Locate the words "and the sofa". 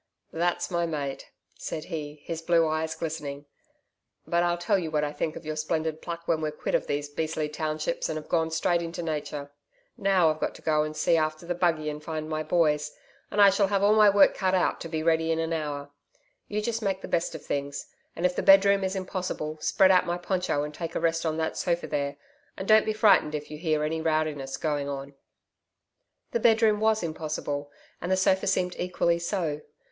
28.01-28.47